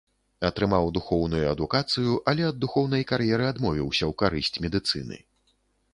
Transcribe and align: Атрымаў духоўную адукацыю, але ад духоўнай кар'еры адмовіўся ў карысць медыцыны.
Атрымаў 0.47 0.85
духоўную 0.95 1.41
адукацыю, 1.49 2.15
але 2.33 2.47
ад 2.49 2.57
духоўнай 2.63 3.03
кар'еры 3.11 3.45
адмовіўся 3.53 4.03
ў 4.11 4.21
карысць 4.23 4.61
медыцыны. 4.67 5.17